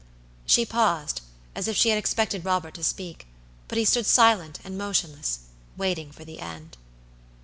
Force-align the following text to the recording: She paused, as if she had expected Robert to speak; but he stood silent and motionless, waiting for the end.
She 0.47 0.65
paused, 0.65 1.21
as 1.53 1.67
if 1.67 1.77
she 1.77 1.89
had 1.89 1.99
expected 1.99 2.43
Robert 2.43 2.73
to 2.73 2.83
speak; 2.83 3.27
but 3.67 3.77
he 3.77 3.85
stood 3.85 4.07
silent 4.07 4.57
and 4.63 4.75
motionless, 4.75 5.41
waiting 5.77 6.11
for 6.11 6.25
the 6.25 6.39
end. 6.39 6.75